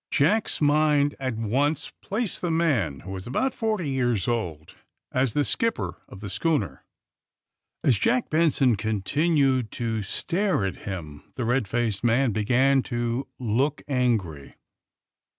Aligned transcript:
Jack's 0.09 0.59
mind 0.59 1.13
at 1.19 1.35
once 1.35 1.91
placed 2.01 2.41
the 2.41 2.49
man, 2.49 3.01
who 3.01 3.11
was 3.11 3.27
about 3.27 3.53
forty 3.53 3.87
years 3.87 4.27
old, 4.27 4.73
as 5.11 5.33
the 5.33 5.45
skipper 5.45 6.01
of 6.07 6.21
the 6.21 6.29
schooner. 6.31 6.83
40 7.83 7.83
THE 7.83 7.83
SUBMARINE 7.83 7.83
BOYS 7.83 7.89
As 7.95 7.99
Jack 8.01 8.29
Benson 8.31 8.75
continued 8.77 9.71
to 9.73 10.01
stare 10.01 10.65
at 10.65 10.77
him 10.89 11.31
the 11.35 11.45
red 11.45 11.67
faced 11.67 12.03
man 12.03 12.33
hegan 12.33 12.81
to 12.85 13.27
look 13.37 13.83
angry. 13.87 14.55